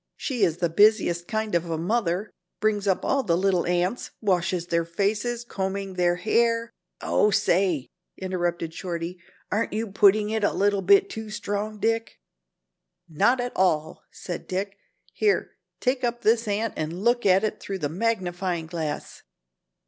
She 0.17 0.41
is 0.43 0.57
the 0.57 0.67
busiest 0.69 1.27
kind 1.27 1.53
of 1.53 1.69
a 1.69 1.77
mother, 1.77 2.33
brings 2.59 2.87
up 2.87 3.05
all 3.05 3.21
the 3.21 3.37
little 3.37 3.67
ants, 3.67 4.09
washing 4.19 4.59
their 4.67 4.83
faces, 4.83 5.43
combing 5.43 5.93
their 5.93 6.15
hair" 6.15 6.73
"Oh, 7.01 7.29
say," 7.29 7.87
interrupted 8.17 8.73
Shorty, 8.73 9.19
"aren't 9.51 9.73
you 9.73 9.91
putting 9.91 10.31
it 10.31 10.43
a 10.43 10.53
little 10.53 10.81
bit 10.81 11.07
too 11.07 11.29
strong, 11.29 11.77
Dick?" 11.77 12.19
"Not 13.07 13.39
at 13.39 13.53
all," 13.55 14.01
said 14.09 14.47
Dick; 14.47 14.75
"here, 15.13 15.51
take 15.79 16.03
up 16.03 16.21
this 16.23 16.47
ant 16.47 16.73
and 16.75 17.03
look 17.03 17.23
at 17.27 17.43
it 17.43 17.59
through 17.59 17.77
the 17.77 17.87
magnifying 17.87 18.65
glass." 18.65 19.21